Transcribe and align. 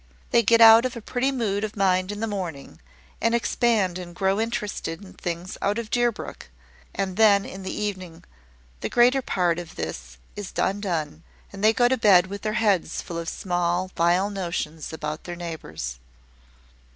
They 0.31 0.41
get 0.41 0.61
out 0.61 0.83
of 0.83 0.95
a 0.95 0.99
pretty 1.01 1.31
mood 1.31 1.63
of 1.63 1.75
mind 1.75 2.11
in 2.11 2.21
the 2.21 2.25
morning, 2.27 2.79
and 3.21 3.35
expand 3.35 3.99
and 3.99 4.15
grow 4.15 4.39
interested 4.39 5.05
in 5.05 5.13
things 5.13 5.59
out 5.61 5.77
of 5.77 5.91
Deerbrook; 5.91 6.49
and 6.95 7.17
then, 7.17 7.45
in 7.45 7.61
the 7.61 7.71
evening, 7.71 8.23
the 8.79 8.89
greater 8.89 9.21
part 9.21 9.59
of 9.59 9.75
this 9.75 10.17
is 10.35 10.51
undone, 10.57 11.21
and 11.53 11.63
they 11.63 11.71
go 11.71 11.87
to 11.87 11.97
bed 11.97 12.25
with 12.25 12.41
their 12.41 12.53
heads 12.53 12.99
full 13.03 13.19
of 13.19 13.29
small, 13.29 13.91
vile 13.95 14.31
notions 14.31 14.91
about 14.91 15.25
their 15.25 15.35
neighbours." 15.35 15.99